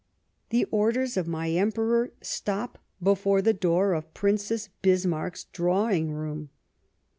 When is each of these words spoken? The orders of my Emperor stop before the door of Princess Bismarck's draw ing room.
The 0.49 0.65
orders 0.71 1.15
of 1.15 1.27
my 1.27 1.51
Emperor 1.51 2.11
stop 2.21 2.79
before 3.03 3.39
the 3.43 3.53
door 3.53 3.93
of 3.93 4.15
Princess 4.15 4.67
Bismarck's 4.81 5.43
draw 5.43 5.91
ing 5.91 6.11
room. 6.11 6.49